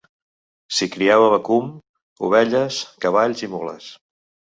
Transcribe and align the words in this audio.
S'hi 0.77 0.85
criava 0.93 1.27
vacum, 1.33 1.67
ovelles, 2.29 2.79
cavalls 3.05 3.45
i 3.49 3.51
mules. 3.53 3.91